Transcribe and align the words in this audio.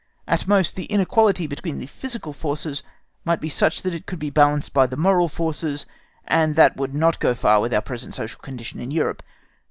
At 0.27 0.47
most, 0.47 0.75
the 0.75 0.85
inequality 0.85 1.45
between 1.45 1.77
the 1.77 1.85
physical 1.85 2.33
forces 2.33 2.81
might 3.23 3.39
be 3.39 3.49
such 3.49 3.83
that 3.83 3.93
it 3.93 4.07
could 4.07 4.17
be 4.17 4.31
balanced 4.31 4.73
by 4.73 4.87
the 4.87 4.97
moral 4.97 5.29
forces, 5.29 5.85
and 6.25 6.55
that 6.55 6.75
would 6.75 6.95
not 6.95 7.19
go 7.19 7.35
far 7.35 7.61
with 7.61 7.71
our 7.71 7.81
present 7.83 8.15
social 8.15 8.39
condition 8.39 8.79
in 8.79 8.89
Europe. 8.89 9.21